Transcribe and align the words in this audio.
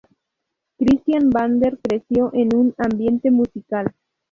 Christian 0.79 1.29
Vander 1.29 1.77
creció 1.79 2.31
en 2.33 2.55
un 2.55 2.73
ambiente 2.79 3.29
musical. 3.29 3.93